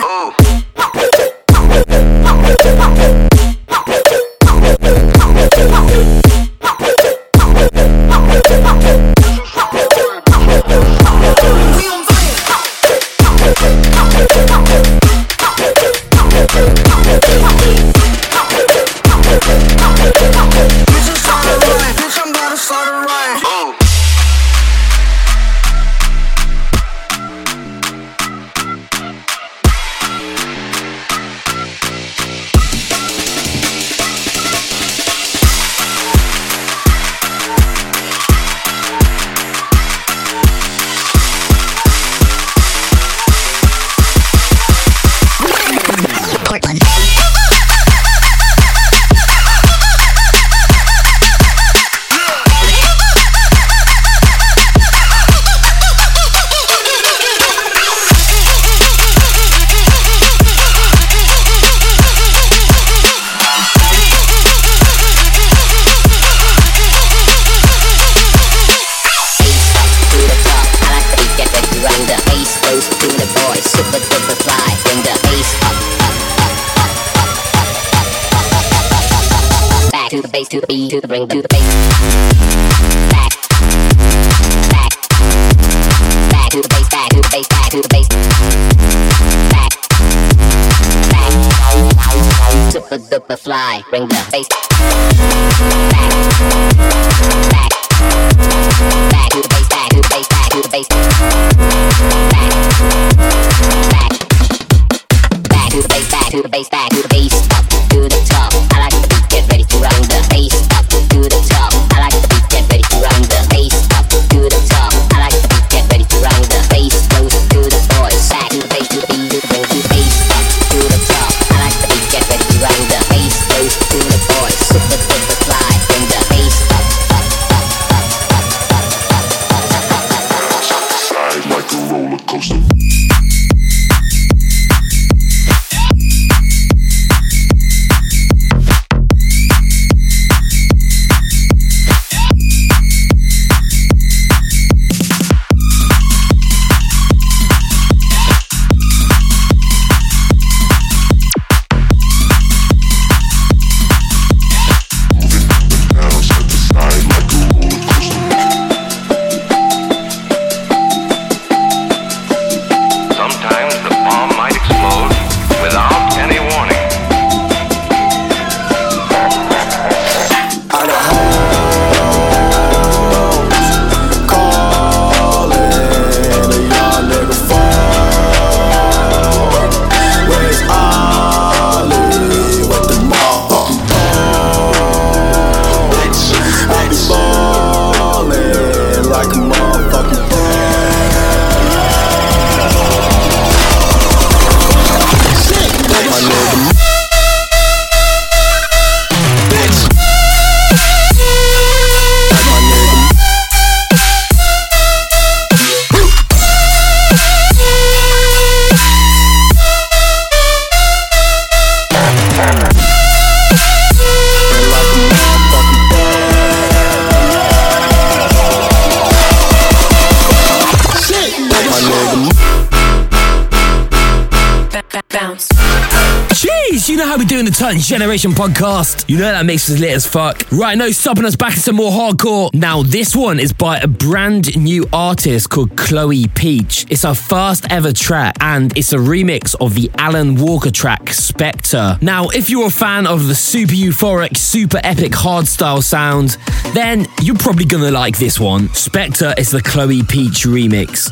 Turn 227.65 227.79
Generation 227.79 228.31
podcast? 228.31 229.09
You 229.09 229.17
know 229.17 229.23
that 229.31 229.43
makes 229.43 229.71
us 229.71 229.79
lit 229.79 229.89
as 229.89 230.05
fuck. 230.05 230.45
Right, 230.51 230.77
no 230.77 230.91
stopping 230.91 231.25
us 231.25 231.35
back 231.35 231.55
to 231.55 231.59
some 231.59 231.77
more 231.77 231.89
hardcore. 231.89 232.53
Now, 232.53 232.83
this 232.83 233.15
one 233.15 233.39
is 233.39 233.53
by 233.53 233.79
a 233.79 233.87
brand 233.87 234.55
new 234.55 234.85
artist 234.93 235.49
called 235.49 235.75
Chloe 235.75 236.27
Peach. 236.27 236.85
It's 236.91 237.01
her 237.01 237.15
first 237.15 237.65
ever 237.71 237.91
track, 237.91 238.35
and 238.39 238.77
it's 238.77 238.93
a 238.93 238.97
remix 238.97 239.55
of 239.59 239.73
the 239.73 239.89
Alan 239.97 240.35
Walker 240.35 240.69
track 240.69 241.11
Spectre. 241.11 241.97
Now, 242.03 242.27
if 242.27 242.51
you're 242.51 242.67
a 242.67 242.69
fan 242.69 243.07
of 243.07 243.25
the 243.25 243.33
super 243.33 243.73
euphoric, 243.73 244.37
super 244.37 244.79
epic 244.83 245.13
hardstyle 245.13 245.81
sound, 245.81 246.37
then 246.75 247.07
you're 247.23 247.35
probably 247.35 247.65
gonna 247.65 247.89
like 247.89 248.19
this 248.19 248.39
one. 248.39 248.71
Spectre 248.75 249.33
is 249.39 249.49
the 249.49 249.63
Chloe 249.63 250.03
Peach 250.03 250.45
remix. 250.45 251.09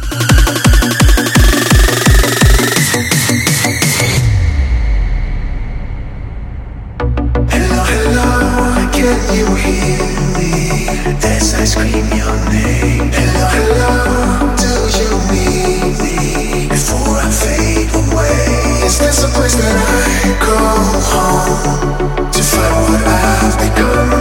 Can 9.03 9.35
you 9.35 9.45
hear 9.55 9.99
me 10.39 10.87
as 11.27 11.53
I 11.55 11.65
scream 11.65 12.07
your 12.15 12.35
name? 12.55 13.11
Hello, 13.11 13.45
hello, 13.57 14.55
do 14.55 14.71
you 14.97 15.11
need 15.27 15.91
me 15.99 16.67
before 16.69 17.19
I 17.19 17.29
fade 17.29 17.91
away? 17.91 18.85
Is 18.87 18.99
this 18.99 19.25
a 19.25 19.29
place 19.35 19.55
that 19.59 19.75
I 19.75 20.31
call 20.39 20.87
home 21.11 22.31
to 22.31 22.41
find 22.51 22.79
what 22.87 23.03
I've 23.03 23.57
become? 23.59 24.11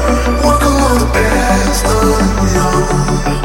Walk 0.42 0.62
along 0.62 0.98
the 0.98 1.08
path 1.14 1.82
unknown. 1.86 3.41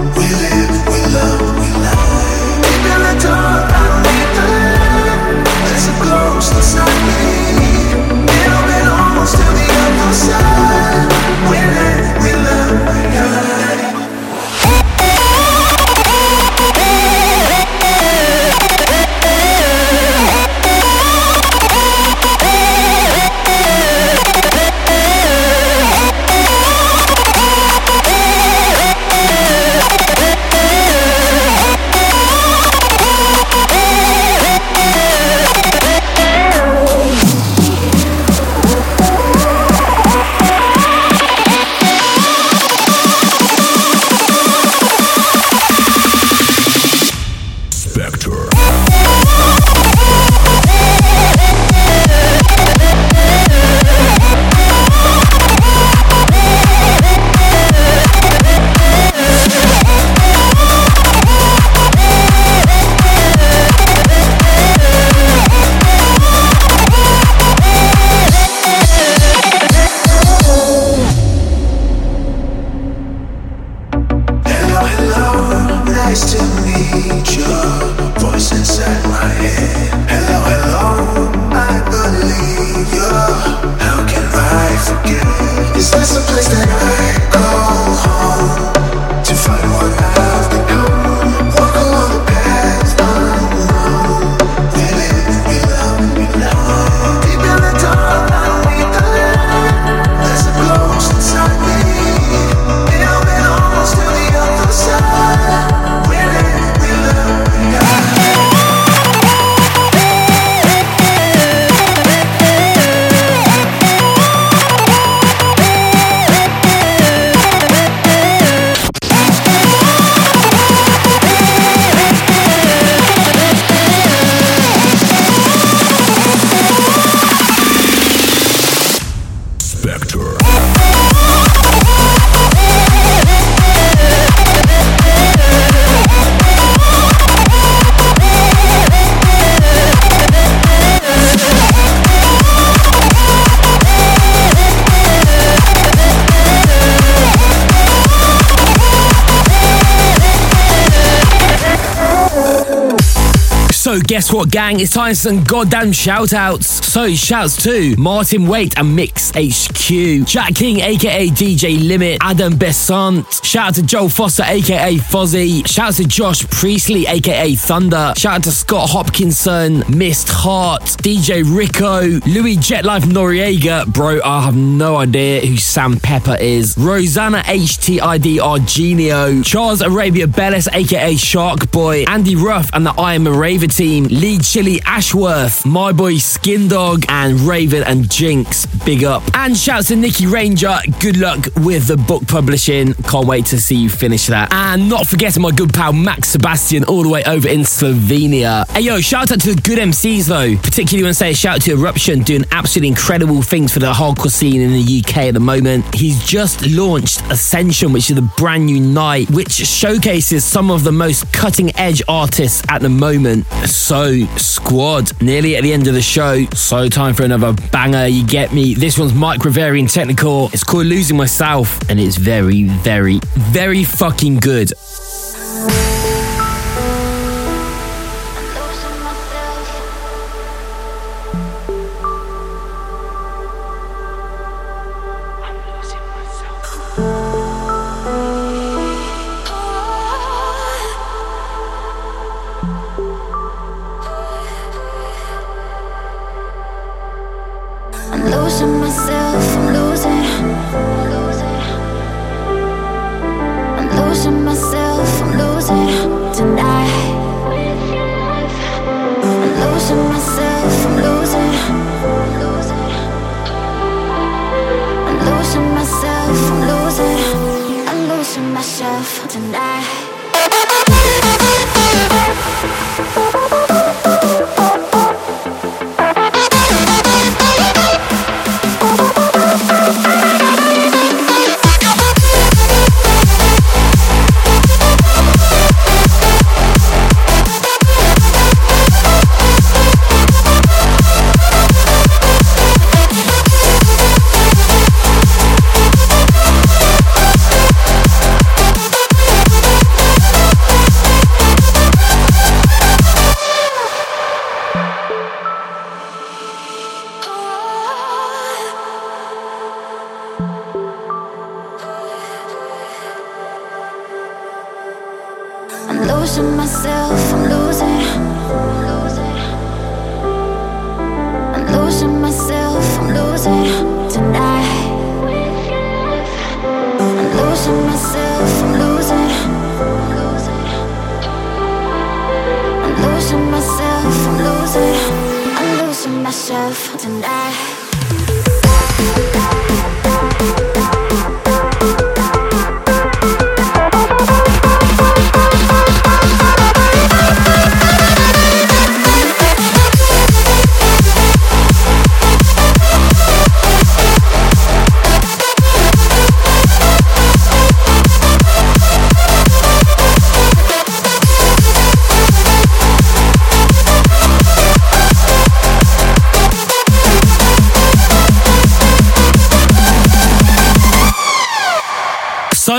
So, 153.98 154.04
guess 154.04 154.32
what, 154.32 154.52
gang? 154.52 154.80
It's 154.80 154.94
time 154.94 155.14
for 155.14 155.16
some 155.16 155.44
goddamn 155.44 155.92
shout 155.92 156.32
outs. 156.32 156.68
So, 156.86 157.16
shouts 157.16 157.64
to 157.64 157.96
Martin 157.98 158.46
Waite 158.46 158.78
and 158.78 158.96
Mix 158.96 159.32
HQ, 159.32 159.77
Jack 159.88 160.56
King, 160.56 160.82
aka 160.82 161.30
DJ 161.30 161.88
Limit, 161.88 162.18
Adam 162.22 162.58
Besant, 162.58 163.26
shout 163.42 163.70
out 163.70 163.76
to 163.76 163.84
Joe 163.84 164.10
Foster, 164.10 164.44
aka 164.44 164.96
Fozzy, 164.96 165.66
shout 165.66 165.88
out 165.88 165.94
to 165.94 166.04
Josh 166.04 166.46
Priestley, 166.50 167.08
aka 167.08 167.56
Thunder, 167.56 168.14
shout 168.18 168.36
out 168.36 168.44
to 168.44 168.52
Scott 168.52 168.90
Hopkinson, 168.90 169.86
Missed 169.88 170.28
Heart, 170.28 170.82
DJ 171.02 171.42
Rico, 171.58 172.02
Louis 172.30 172.58
Jetlife 172.58 173.04
Noriega, 173.04 173.88
bro, 173.94 174.20
I 174.26 174.42
have 174.42 174.58
no 174.58 174.98
idea 174.98 175.46
who 175.46 175.56
Sam 175.56 175.98
Pepper 176.02 176.36
is, 176.36 176.78
Rosanna 176.78 177.38
HTID 177.44 178.40
Argenio, 178.40 179.42
Charles 179.42 179.80
Arabia 179.80 180.28
Bellis, 180.28 180.68
aka 180.68 181.16
Shark 181.16 181.72
Boy, 181.72 182.04
Andy 182.10 182.36
Ruff 182.36 182.70
and 182.74 182.86
the 182.86 182.92
I 182.92 183.14
Am 183.14 183.26
a 183.26 183.32
Raver 183.32 183.68
team, 183.68 184.04
Lee 184.06 184.40
Chili 184.40 184.82
Ashworth, 184.86 185.66
my 185.66 185.94
boy 185.94 186.18
Skin 186.18 186.68
Dog, 186.68 187.06
and 187.08 187.40
Raven 187.40 187.84
and 187.84 188.12
Jinx. 188.12 188.66
Big 188.84 189.06
up. 189.06 189.24
And 189.34 189.56
shouts 189.78 189.90
to 189.90 189.96
Nikki 189.96 190.26
Ranger. 190.26 190.76
Good 191.00 191.18
luck 191.18 191.46
with 191.58 191.86
the 191.86 191.98
book 191.98 192.26
publishing. 192.28 192.96
Can't 192.96 193.28
wait 193.28 193.46
to 193.48 193.62
see 193.62 193.76
you 193.76 193.90
finish 193.90 194.26
that. 194.26 194.52
And 194.52 194.90
not 194.90 195.06
forgetting 195.06 195.44
my 195.44 195.52
good 195.52 195.72
pal 195.72 195.94
Max 195.94 196.30
Sebastian, 196.30 196.84
all 196.86 197.04
the 197.04 197.10
way 197.10 197.24
over 197.26 197.48
in 197.48 197.60
Slovenia. 197.60 198.68
Hey 198.72 198.82
yo, 198.82 199.00
shout 199.02 199.32
out 199.32 199.40
to 199.42 199.54
the 199.54 199.62
good 199.62 199.78
MCs 199.78 200.28
though. 200.28 200.56
Particularly 200.62 201.04
want 201.04 201.16
to 201.16 201.20
say 201.20 201.32
a 201.32 201.36
shout 201.36 201.58
out 201.58 201.62
to 201.64 201.74
Eruption 201.74 202.24
doing 202.24 202.44
absolutely 202.52 202.88
incredible 202.88 203.44
things 203.44 203.72
for 203.72 203.80
the 203.80 203.92
hardcore 203.92 204.32
scene 204.32 204.62
in 204.62 204.72
the 204.72 205.04
UK 205.04 205.18
at 205.18 205.36
the 205.36 205.40
moment. 205.40 205.94
He's 205.94 206.26
just 206.26 206.66
launched 206.66 207.22
Ascension, 207.30 207.94
which 207.94 208.10
is 208.10 208.18
a 208.18 208.24
brand 208.38 208.66
new 208.66 208.80
night, 208.80 209.30
which 209.30 209.52
showcases 209.52 210.44
some 210.44 210.72
of 210.72 210.86
the 210.86 210.92
most 210.92 211.32
cutting 211.34 211.76
edge 211.78 212.02
artists 212.08 212.64
at 212.70 212.82
the 212.82 212.90
moment. 212.90 213.46
So, 213.68 214.26
squad, 214.38 215.22
nearly 215.22 215.56
at 215.56 215.62
the 215.62 215.72
end 215.72 215.88
of 215.88 215.94
the 215.94 216.02
show. 216.02 216.46
So, 216.54 216.90
time 216.90 217.14
for 217.14 217.24
another 217.24 217.54
banger. 217.72 218.08
You 218.08 218.26
get 218.26 218.54
me? 218.54 218.74
This 218.74 218.98
one's 218.98 219.14
Mike 219.14 219.42
Riverian 219.68 219.92
Technical. 219.92 220.48
It's 220.54 220.64
called 220.64 220.86
Losing 220.86 221.18
Myself, 221.18 221.78
and 221.90 222.00
it's 222.00 222.16
very, 222.16 222.64
very, 222.64 223.20
very 223.36 223.84
fucking 223.84 224.38
good. 224.38 224.72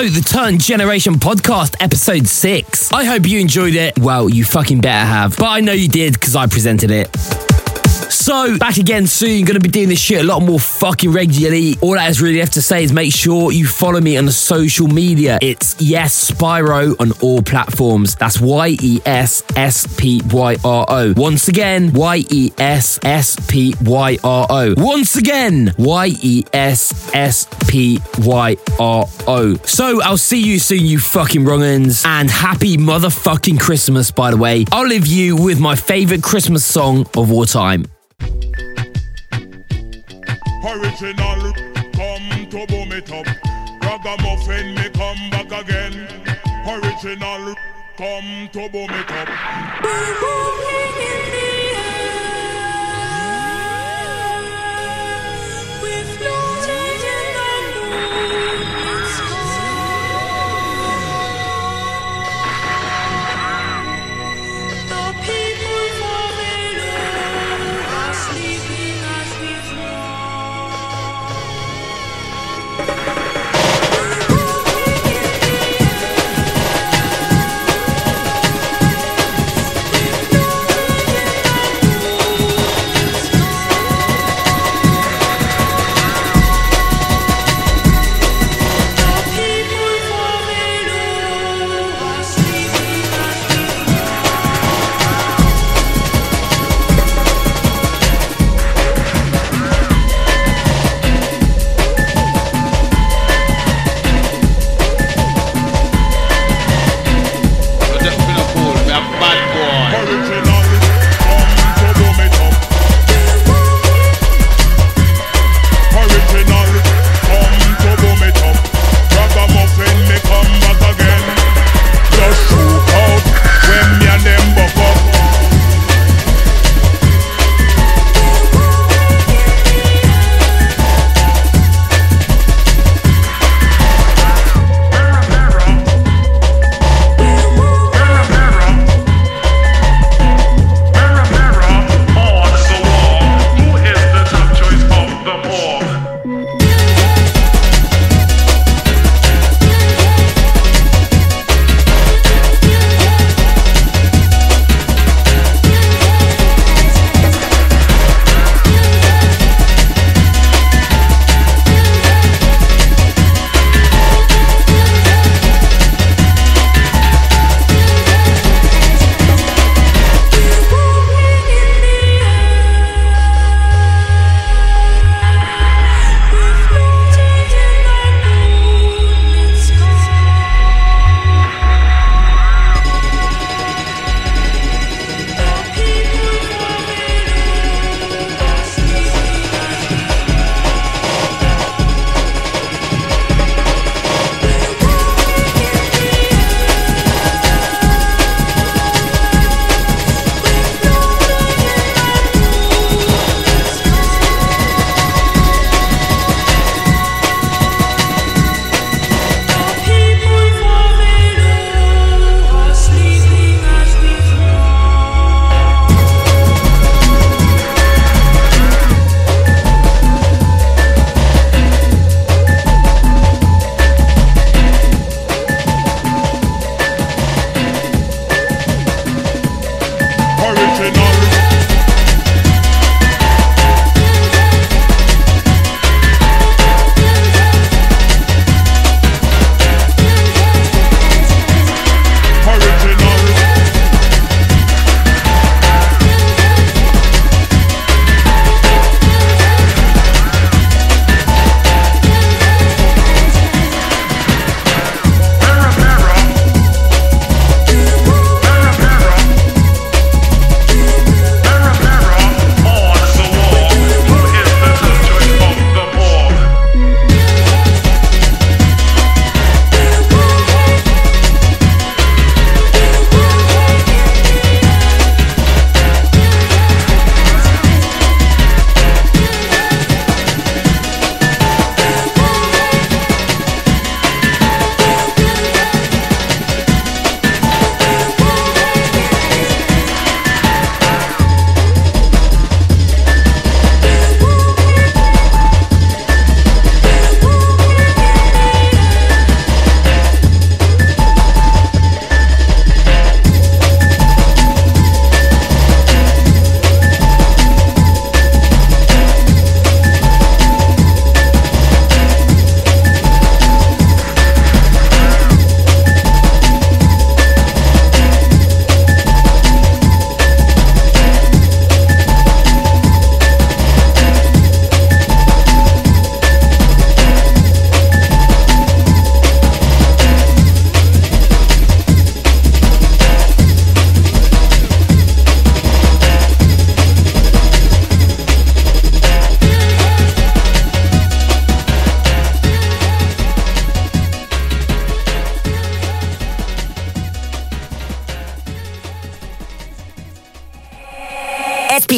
The 0.07 0.20
Turn 0.20 0.59
Generation 0.61 1.14
Podcast, 1.14 1.74
episode 1.80 2.28
six. 2.28 2.92
I 2.92 3.05
hope 3.05 3.26
you 3.26 3.40
enjoyed 3.40 3.74
it. 3.74 3.99
Well, 3.99 4.30
you 4.30 4.44
fucking 4.44 4.80
better 4.80 5.05
have. 5.05 5.36
But 5.36 5.46
I 5.49 5.61
know 5.61 5.72
you 5.72 5.88
did 5.88 6.12
because 6.14 6.36
I 6.36 6.46
presented 6.46 6.92
it. 6.92 7.47
So, 8.21 8.59
back 8.59 8.79
again 8.79 9.07
soon. 9.07 9.45
Gonna 9.45 9.61
be 9.61 9.69
doing 9.69 9.89
this 9.89 10.01
shit 10.01 10.21
a 10.21 10.25
lot 10.25 10.43
more 10.43 10.59
fucking 10.59 11.12
regularly. 11.12 11.77
All 11.81 11.93
that 11.95 12.11
is 12.11 12.21
really 12.21 12.41
left 12.41 12.55
to 12.55 12.62
say 12.62 12.83
is 12.83 12.93
make 12.93 13.14
sure 13.14 13.53
you 13.53 13.64
follow 13.64 14.01
me 14.01 14.16
on 14.16 14.25
the 14.25 14.33
social 14.33 14.89
media. 14.89 15.39
It's 15.41 15.81
Yes 15.81 16.33
Spyro 16.33 16.97
on 17.01 17.12
all 17.23 17.43
platforms. 17.43 18.16
That's 18.16 18.41
Y 18.41 18.77
E 18.83 19.01
S 19.07 19.45
S 19.55 19.87
P 19.97 20.21
Y 20.31 20.57
R 20.64 20.85
O. 20.89 21.14
Once 21.16 21.47
again, 21.47 21.93
Y 21.93 22.25
E 22.29 22.53
S 22.59 22.99
S 23.05 23.37
P 23.49 23.75
Y 23.83 24.19
R 24.25 24.47
O. 24.51 24.75
Once 24.77 25.14
again, 25.14 25.73
Y 25.79 26.12
E 26.21 26.45
S 26.53 27.14
S 27.14 27.47
P 27.69 28.01
Y 28.19 28.57
R 28.81 29.07
O. 29.29 29.55
So, 29.64 30.03
I'll 30.03 30.16
see 30.16 30.43
you 30.43 30.59
soon, 30.59 30.85
you 30.85 30.99
fucking 30.99 31.45
wrong'uns. 31.45 32.05
And 32.05 32.29
happy 32.29 32.77
motherfucking 32.77 33.61
Christmas, 33.61 34.11
by 34.11 34.33
the 34.33 34.37
way. 34.37 34.64
I'll 34.73 34.89
leave 34.89 35.07
you 35.07 35.37
with 35.37 35.61
my 35.61 35.77
favorite 35.77 36.25
Christmas 36.25 36.64
song 36.64 37.07
of 37.16 37.31
all 37.31 37.47
time. 37.47 37.85
Original, 40.64 41.53
come 41.93 42.47
to 42.51 42.66
boom 42.66 42.91
it 42.91 43.12
up. 43.12 43.27
Ragamuffin, 43.81 44.75
me 44.75 44.89
come 44.91 45.31
back 45.31 45.53
again. 45.53 46.09
Original, 46.66 47.55
come 47.97 48.49
to 48.53 48.69
boom 48.69 48.91
it 48.91 49.11
up. 49.12 49.29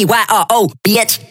P 0.01 0.05
Y 0.05 0.25
R 0.29 0.45
O, 0.49 0.71
bitch. 0.83 1.30